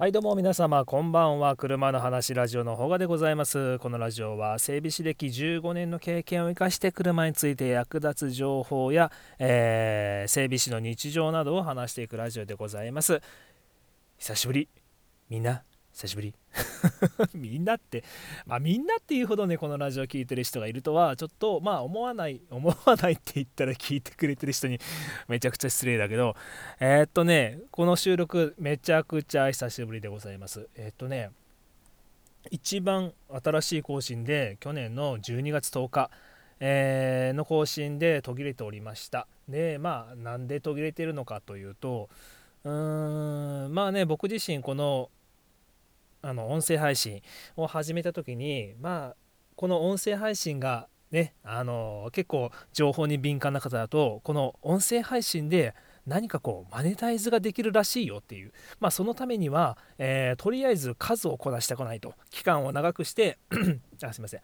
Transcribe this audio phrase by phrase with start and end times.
[0.00, 1.56] はいどうも皆様こんばんは。
[1.56, 3.78] 車の話ラジオのほがでございます。
[3.80, 13.20] このラジオは整備士歴15年の経験を生かして車について役立つ情報や、えー、整備士の日常などを話していくラジオでございます。
[14.16, 14.70] 久しぶり。
[15.28, 16.34] みんな久しぶり。
[17.34, 18.04] みんなって
[18.46, 24.80] まあみんなっていうほどねこのラジオ聴いてる人がいるとはちょっとまあ思わない思わないって言ったら聞いてくれてる人に
[25.28, 26.36] めちゃくちゃ失礼だけど
[26.80, 30.68] えー、っとねこの収録めちゃくちゃ久しぶりでございます。
[30.74, 31.30] えー、っとね
[32.50, 33.12] 一番
[33.44, 36.10] 新しい更新で去年の12月10日
[36.60, 39.26] えー、の更新で途切れておりました。
[39.48, 42.08] でまあなんで途切れてるのかというと
[42.64, 45.10] うーんまあね僕自身この
[46.22, 47.22] あの音声配信
[47.56, 49.16] を始めた時にまあ
[49.56, 55.74] この音声配信がねあの結構情報に敏感な方だとこの音声配信で
[56.06, 62.14] 何かこうマネタイズができるらしいよっていうまあそのためには、えー、とりあえず数をこなしたくないと。
[62.30, 63.38] 期間を長くして
[64.02, 64.40] あすいません。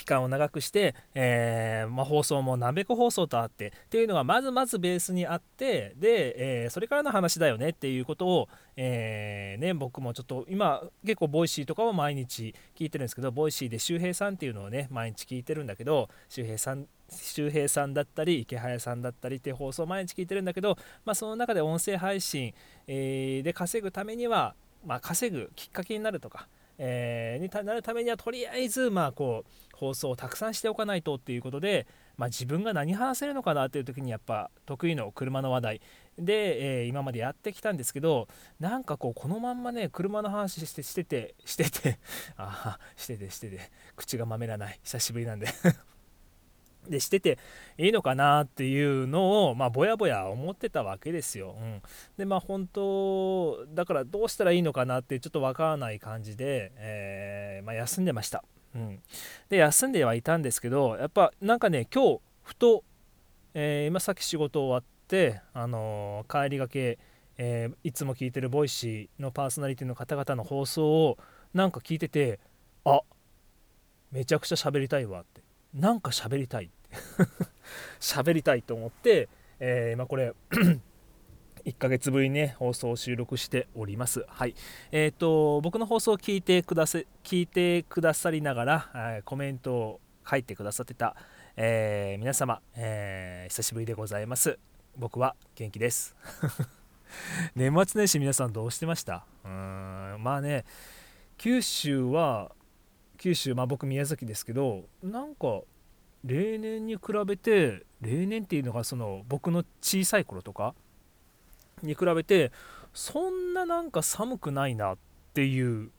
[0.00, 22.54] 期間を長くして、えー、まあ、放送もなべこ放送とあってっていうのがまずまずベースにあってで、えー、それからの話だよねっていうことを、えー、ね、僕もちょっと今結構ボイシーとかは毎日聞いてるんですけどボイシーで周平さんっていうのをね毎日聞いてるんだけど周平さん周平さんだったりイケハヤさんだったりって放送毎日聞いてるんだけど、まあ、その中で音声配信、
[22.86, 24.54] えで稼ぐためには、
[24.86, 26.48] まあ、稼ぐきっかけになるとか
[26.82, 35.80] えー、になるためにはとりあえずまあこう放送をたくさんしておかないとっていうことで、まあ、自分が何話せるのかなっていう時にやっぱ得意の車の話題
[36.18, 38.28] で、えー、今までやってきたんですけど
[38.58, 41.98] なんかこうこのまんまね車の話してしてて してて
[42.38, 43.60] ああしててしてて
[43.94, 44.80] 口がまめらない。
[44.82, 45.48] 久しぶりなんで。
[46.88, 47.38] でしてて
[47.78, 51.56] いいのかなっていうのをまあぼやぼや思ってたわけですよ。
[51.60, 51.82] うん、
[52.16, 58.44] でまあ本当だからどうしたらいいのかなってちょっとわからない感じで、えー、まあ、休んでました。
[58.74, 59.02] うん、
[59.48, 62.84] で休んではいたんですけどやっぱなんかね今日ふと、
[63.52, 66.98] えー、今さっき仕事終わって、あのー、帰りがけ、
[67.36, 71.18] えいつも聞いてるボイシーのパーソナリティの方々の放送を
[71.52, 72.38] なんか聞いてて
[72.84, 73.00] あ
[74.12, 75.42] めちゃくちゃ喋りたいわって
[75.74, 76.70] なんか喋りたい。
[78.00, 79.28] 喋りたいと思って、
[79.60, 80.32] えー、今これ
[81.64, 84.24] 1ヶ月ぶりにね放送を収録しております。
[84.28, 84.54] はい。
[84.90, 91.14] えっ、ー、と僕の放送を聞いてくださ聞いてくださりながら、コメントを書いてくださってた、
[91.56, 94.58] えー、皆様、え久しぶりでございます。
[94.96, 96.16] 僕は元気です。
[97.54, 99.24] 年末年始皆さんどうしてました？
[99.44, 100.64] うーんまあね
[101.38, 102.52] 九州は
[103.20, 105.60] 九州まあ僕宮崎ですけどなんか
[106.24, 110.74] 例年に比べて例年っていうのがその僕の小さい頃とか
[111.82, 112.50] に比べて
[112.94, 114.98] そんななんか寒くないなっ
[115.34, 115.90] ていう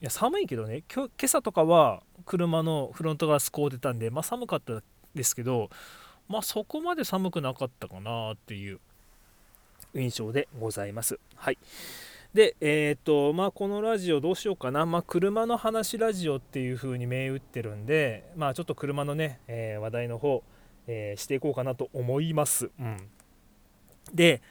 [0.00, 4.80] いや寒いけどね今朝とかは車のフロントガラス凍ってたんでまあ寒かった
[5.16, 5.70] ですけど
[6.28, 8.78] まあそこまで寒くなかったかなっていう
[9.96, 11.18] 印象でございます。
[11.34, 11.58] はい。
[12.34, 14.84] で、えっ、ー、と、まあ、このラジオどうしようかな。
[14.84, 20.42] まあ、車の話ラジオっていう風に銘打ってるんで、まあ、ちょっと車のね、えー、話題の方、
[20.86, 22.70] えー、していこうかなと思います。
[22.78, 23.08] うん。
[24.12, 24.42] で、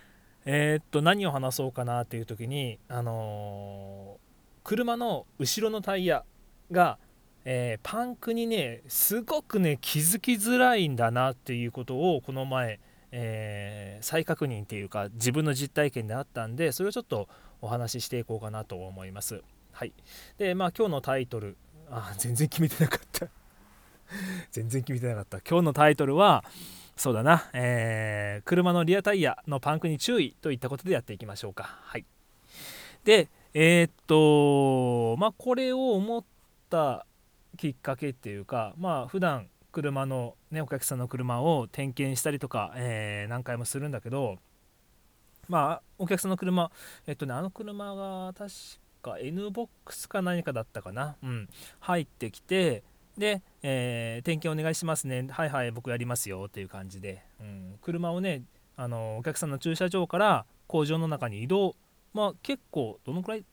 [0.45, 4.17] えっと、何を話そうかなっていう時に、あの
[4.63, 6.23] 車の後ろのタイヤ
[6.71, 6.97] が、
[7.43, 12.79] えパンクにね、すごくね、気づきづらいんだなっていうことを、この前、
[13.11, 17.29] え再確認っていうか自分の実体験であったんでそれをちょっと
[17.61, 19.41] お話ししていこうかなと思います。
[19.71, 19.93] はい。
[20.37, 21.55] で、まあ今日のタイトル、
[21.89, 23.27] あ、全然決めてなかった
[24.51, 25.39] 全然決めてなかった。
[25.41, 26.43] 今日のタイトルは、
[26.95, 31.79] そうだな、えー、車のリアタイヤのパンクに注意といったことでやっていきましょうか。
[31.83, 32.05] はい。
[33.03, 36.23] で、えー、っと、まあこれを思っ
[36.69, 37.05] た
[37.55, 44.39] きっかけっていうか、まあ普段車の、ね、お客さんの車を点検したりとか、えー、何回もするんだけど、
[45.47, 46.71] まあお客さんの車
[47.05, 48.49] えっとねあの車が確
[49.03, 51.15] か N ボックスか何かだったかな？
[51.21, 51.47] うん。
[51.79, 52.81] 入ってきて
[53.19, 55.27] で、えー、点検お願いしますね。
[55.29, 58.41] はいはい僕やりますよっていう感じで、うん、車をね
[58.77, 61.75] あのお客さんの駐車場から工場の中に移動。
[62.15, 63.45] まあ結構どのくらい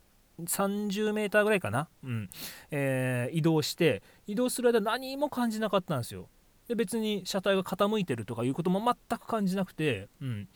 [0.43, 2.31] 30メーターぐらいかな、うん。
[2.71, 6.29] えー、移動して移動する間何も感じなかったんですよ。
[6.69, 10.49] で別に車体が傾いてるとかいうことも全く感じなくて、うん、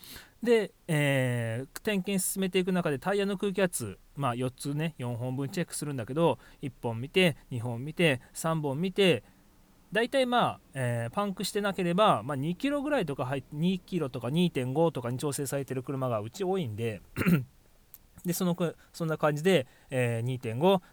[0.42, 9.22] で、えー、点検進めていく中でタイヤの空気圧、まあ、4つね4本分チェックするんだけど1本見て2本見て3本見て
[9.92, 17.00] 大体まあ、えー、パンクしてなければ、まあ、2キロぐらいとか入2キロとか2.5とかに調整されてる車がうち多いんで
[18.24, 20.40] でそのくそんな感じで、えー、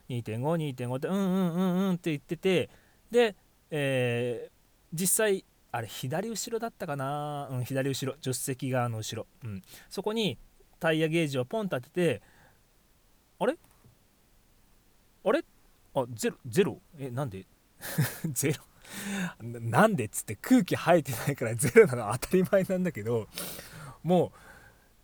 [0.09, 2.69] 2.52.52.5ってうんうんうんうんって言ってて
[3.11, 3.35] で、
[3.71, 4.51] えー、
[4.93, 10.37] 実際あれ左後ろだったかな、うん、左後ろ助手席側の後ろ、うん、そこに
[10.79, 12.21] タイヤゲージをポンと当てて
[13.39, 13.57] あれ？
[15.25, 15.43] あれ？
[15.93, 16.79] あゼロゼロ？
[16.97, 17.45] えなんで？
[18.31, 18.63] ゼロ？
[19.41, 23.27] なんでっつって空気生えてないからゼロなの当たり前なんだけど
[24.03, 24.31] も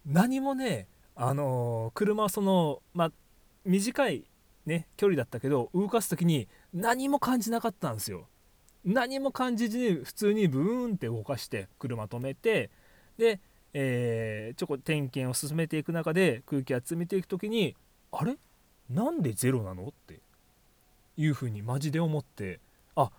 [0.06, 3.12] う何もねあの、車はそのまあ
[3.66, 4.24] 短い
[4.66, 8.28] ね距離だったけど動かす時に何も感じなかったんですよ。
[8.84, 12.72] 何も感じずに普通にブーンって動かして車止めて
[13.18, 13.40] で、
[13.74, 17.76] えー、ちょこ点検を進めていく中で空気集めていく時に
[18.12, 18.38] あれ？
[18.90, 19.90] なんでゼロなの？
[19.90, 20.20] って
[21.16, 22.60] いうふうにマジで思って
[22.96, 23.12] あ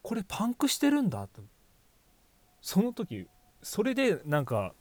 [0.00, 1.42] これパンクしてるんだと。
[2.62, 3.26] その時
[3.62, 4.72] それでなんか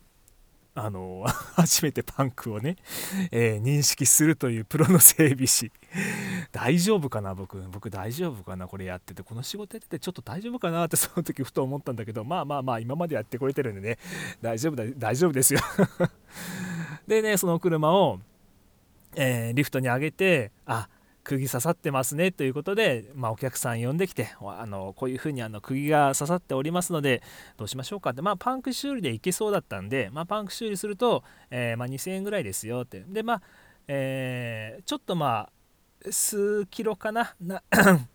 [0.77, 1.23] あの
[1.55, 2.75] 初めてパンクをね、
[3.31, 5.71] えー、認識するというプロの整備士。
[6.51, 7.57] 大丈夫かな僕。
[7.71, 9.23] 僕大丈夫かなこれやってて。
[9.23, 12.25] この仕事やっててちょっと大丈夫かなってその時ふと思ったんだけど。
[12.25, 13.97] まあまあまあ今までやってくれてるんでね。
[14.41, 15.61] 大丈夫だ大丈夫ですよ。
[17.07, 18.19] でねその車を、
[19.15, 20.89] えー、リフトに上げてあ
[21.25, 27.23] 釘刺さってますねということで、まあ、お客さん呼んできてあのこういうふうにあの釘が刺さっておりますので
[27.57, 33.03] どうしましょうかって、まあ、パンク修理でいけそうだったんで、まあ、パンク修理すると、えー、まあ、2000円ぐらいですよって。
[33.07, 33.41] でまあ、
[33.87, 37.35] えー、ちょっとまあ数キロかな？
[37.41, 37.63] な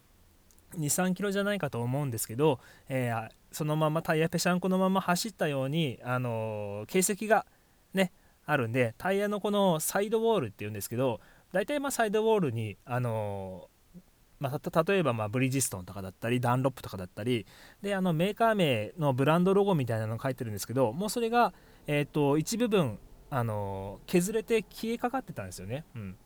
[0.78, 7.44] 23キロじゃないかと思うんですけど、えー、そのままタイヤぺしゃんこのまま走ったように、あの形跡が
[7.92, 8.12] ね
[8.46, 11.20] あるんでタイヤのこのサイドウォールっていうんですけど
[11.52, 13.69] 大体まあサイドウォールにあの
[14.41, 17.44] まあ、例えばまブリヂストンとかだったりダンロップとかだったり
[17.82, 21.52] であのメーカー名のブランドロゴみたいなのが書いてるんですけどもうそれが、
[21.87, 22.99] えーと、一部分
[23.29, 25.85] あの削れて消えかかってたんですよね。
[25.94, 26.17] うん、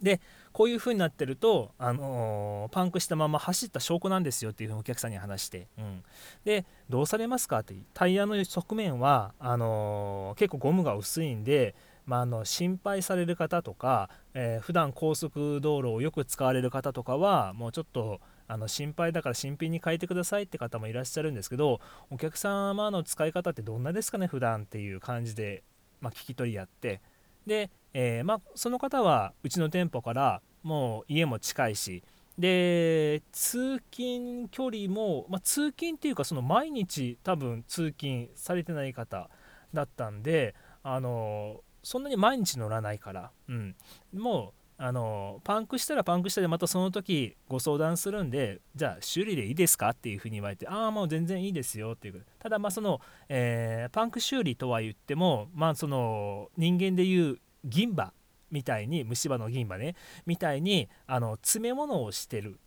[0.00, 0.20] で
[0.52, 6.02] こういう風になってると、あのー、パンクしたまま走った証拠なんですよっていうふうにお客さんに話して、うん、
[6.44, 11.74] でどうされますかってタイヤの側面はあのー、結構ゴムが薄いんで
[12.06, 21.80] まあ、あの心配される方とか、えー、普段高速道路をよく使われる方とかはもうちょっとあの心配だから新品に変えてくださいって方もいらっしゃるんですけど
[22.10, 25.62] お客様の使い方ってどんなですかね普段っていう感じで、
[26.00, 27.00] まあ、聞き取りやって。
[27.46, 32.02] で、えー、まあ、その方はうちの店舗からもう家も近いし
[32.38, 39.28] で通勤距離も、まあ、通勤っていうかその毎日多分通勤されてない方
[39.72, 43.76] だったんであのそんなに毎日乗らないから、うん、
[44.12, 52.24] もうあのパンクしたらパンクしたでまたその時ご相談するんでじゃあ修理でいいですかっていうふうに言われてああもう全然いいですよっていう。
[52.40, 58.12] ただまあその、えー、パンク修理とは言ってもまあその人間でいう銀歯
[58.50, 59.94] みたいに虫歯の銀歯ね
[60.26, 62.58] みたいにあの詰め物をしてる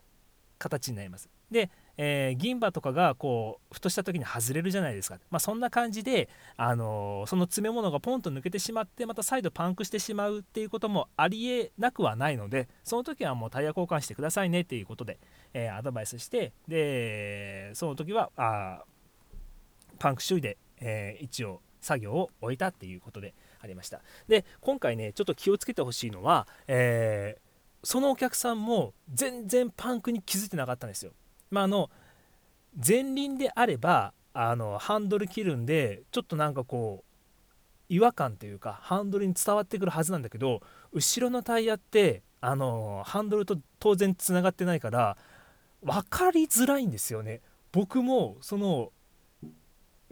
[0.58, 1.30] 形になります。
[1.52, 15.20] でえー、銀歯とかがこうふとした時に外れるじゃないですか、まあ、そんな感じで、あのー、その詰め物がポンと抜けてしまってまた再度パンクしてしまうっていうこともありえなくはないのでその時はもうタイヤ交換してくださいねっていうことで、
[15.54, 18.84] えー、アドバイスしてでその時はあ
[20.00, 24.02] パンク修理で、え一応作業を終えたっていうことでありました。
[24.28, 27.38] で今回ねちょっと気をつけてほしいのは、え
[27.84, 31.14] そのお客さんも全然パンクに気づいてなかったんですよ。
[31.50, 31.90] まあ、の
[32.86, 37.08] 前輪であればあのハンドル切るんでちょっとなんかこう
[37.90, 40.62] 違和感というかハンドルに伝わってくるはずなんだけど
[40.94, 45.18] 後ろのタイヤってあのハンドルと当然つながってないから
[45.82, 47.42] 分かりづらいんですよね。
[47.72, 48.92] 僕もその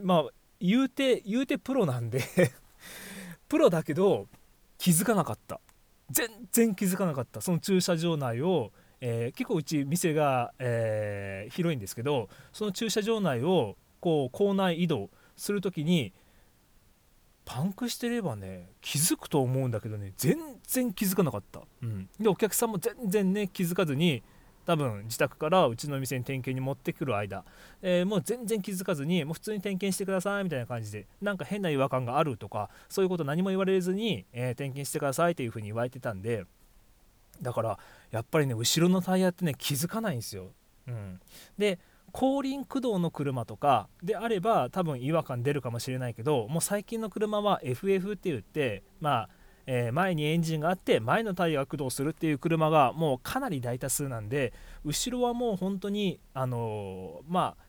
[0.01, 0.25] まあ
[0.59, 2.23] 言うて言うてプロなんで
[3.47, 4.27] プロだけど
[4.77, 5.59] 気づかなかった
[6.09, 8.71] 全然気づかなかったその駐車場内を
[9.07, 16.11] えー、結構うち店が、えー、広いんですけどその駐車場内をこう構内移動する時に
[17.45, 24.23] パンクしてればね気づくと思うんだけどね全然気づかなかった、うん、でお客さんも全然ね気づかずに
[24.65, 27.45] 多分自宅からうちの店に点検に持ってくる間、
[27.83, 36.45] えー、もう全然気づかずにもう普通に点検してくださいみたいな感じでなんか変な違和感があるとかそういうこと何も言われずに、えー、点検してくださいというふうに言われてたんで
[37.41, 37.79] だから
[38.11, 40.51] やっぱりね後ろのタイヤってね気づかないんですよ。
[40.87, 41.19] うん、
[41.57, 41.79] で
[42.11, 49.29] 後輪駆動の車とかであれば多分違和感出るかもしれないけどもう最近の車は FF って言ってまあ
[49.67, 57.65] えー、前にエンジンがあって前のタイヤが駆動するっていう車がもうかなり大多数なんで後ろはもう本当にあのー、まあ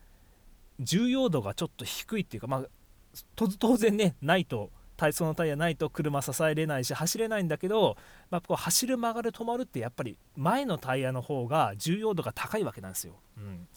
[0.78, 2.64] 重要度がちょっと低いっていうかまあ
[3.34, 4.70] 当然ねないと
[5.12, 7.96] そのタイヤないと車支えれないし走れないんだけど、
[8.30, 13.14] まあ、こう走る曲がる止まるってやっぱり前のタイヤの方が重要度が高いわけなんですよ。
[13.36, 13.68] うん。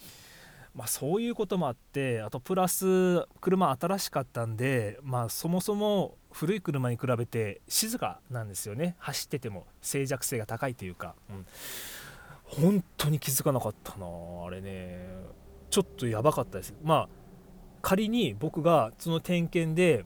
[0.76, 8.96] まあ、そういうこともあってあとプラス車新しかったんで、まあ、そもそも古い車に比べて静かなんですよね。
[9.00, 11.46] 走ってても静寂性が高いというか、うん、
[12.44, 14.06] 本当に気づかなかったな
[14.46, 15.10] あれね。
[15.70, 16.74] ちょっとやばかったです。
[16.84, 17.10] まあ
[17.82, 20.06] 仮に僕がその点検で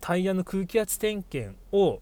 [0.00, 2.00] タイヤの空気圧点検を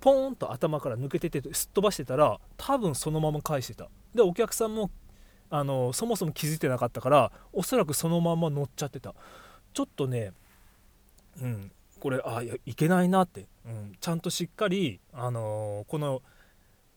[0.00, 3.88] ポーンと頭から抜けててすっ飛ばしてたら多分そのまま返してた。
[4.14, 4.90] でお客さんも
[5.50, 9.14] あのそもそも気づいてなかったからおそらくそのまま乗っちゃってた。
[9.72, 10.32] ちょっとね
[11.40, 16.22] うんこれあいやいけないなって、うん、ちゃんとしっかり、あのー、この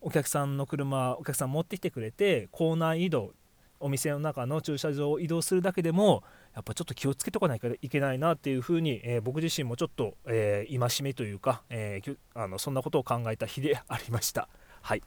[0.02, 3.34] お客さんの車お客さん持ってきてくれてコーナー移動
[3.80, 6.24] お店の中の駐車場を移動するだけでも
[6.56, 14.50] やっぱちょっと気をつけとかないといけないなっていうふうに、えー、僕自身もちょっと、えー、戒めというか、えー、あのそんなことを考えた日でありました。
[14.82, 15.04] はい、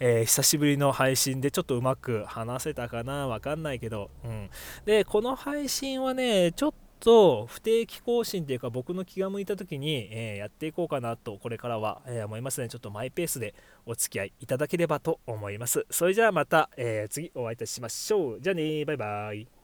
[0.00, 4.50] えー、久しぶりの配信でちょっとうまく話せたかなわかんないけど、うん、
[4.84, 13.54] でこの配信はねちょっと不定期更新というか僕の気が向いた時に、えー、やっていこうかなとこれからは、え、思いますのでちょっとマイペースで
[13.86, 15.84] お付き合いいただければと思います。
[15.90, 18.40] それじゃあまた、え、次お会いいたしましょう。
[18.40, 19.61] じゃあねバイバイ。